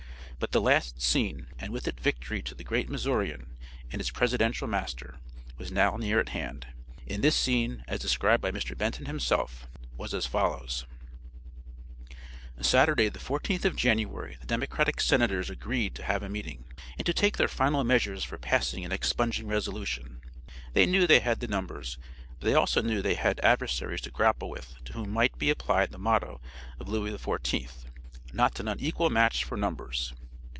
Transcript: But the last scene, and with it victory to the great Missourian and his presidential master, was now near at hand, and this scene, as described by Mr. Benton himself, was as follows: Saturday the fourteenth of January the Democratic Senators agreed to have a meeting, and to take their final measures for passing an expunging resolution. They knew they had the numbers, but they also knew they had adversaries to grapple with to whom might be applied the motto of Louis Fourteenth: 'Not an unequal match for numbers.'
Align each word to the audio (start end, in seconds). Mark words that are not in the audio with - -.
But 0.41 0.53
the 0.53 0.59
last 0.61 0.99
scene, 1.03 1.49
and 1.59 1.71
with 1.71 1.87
it 1.87 1.99
victory 1.99 2.41
to 2.41 2.55
the 2.55 2.63
great 2.63 2.89
Missourian 2.89 3.57
and 3.91 3.99
his 3.99 4.09
presidential 4.09 4.67
master, 4.67 5.19
was 5.59 5.71
now 5.71 5.97
near 5.97 6.19
at 6.19 6.29
hand, 6.29 6.65
and 7.07 7.23
this 7.23 7.35
scene, 7.35 7.83
as 7.87 7.99
described 7.99 8.41
by 8.41 8.49
Mr. 8.49 8.75
Benton 8.75 9.05
himself, 9.05 9.67
was 9.97 10.15
as 10.15 10.25
follows: 10.25 10.87
Saturday 12.59 13.07
the 13.07 13.19
fourteenth 13.19 13.65
of 13.65 13.75
January 13.75 14.37
the 14.41 14.47
Democratic 14.47 14.99
Senators 14.99 15.51
agreed 15.51 15.93
to 15.93 16.01
have 16.03 16.23
a 16.23 16.27
meeting, 16.27 16.65
and 16.97 17.05
to 17.05 17.13
take 17.13 17.37
their 17.37 17.47
final 17.47 17.83
measures 17.83 18.23
for 18.23 18.39
passing 18.39 18.83
an 18.83 18.91
expunging 18.91 19.45
resolution. 19.45 20.21
They 20.73 20.87
knew 20.87 21.05
they 21.05 21.19
had 21.19 21.39
the 21.39 21.47
numbers, 21.47 21.99
but 22.39 22.47
they 22.47 22.55
also 22.55 22.81
knew 22.81 23.03
they 23.03 23.13
had 23.13 23.39
adversaries 23.41 24.01
to 24.01 24.09
grapple 24.11 24.49
with 24.49 24.73
to 24.85 24.93
whom 24.93 25.11
might 25.11 25.37
be 25.37 25.51
applied 25.51 25.91
the 25.91 25.99
motto 25.99 26.41
of 26.79 26.89
Louis 26.89 27.15
Fourteenth: 27.19 27.85
'Not 28.33 28.59
an 28.59 28.67
unequal 28.67 29.11
match 29.11 29.43
for 29.43 29.55
numbers.' 29.55 30.13